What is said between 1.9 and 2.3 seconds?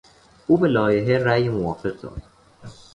داد.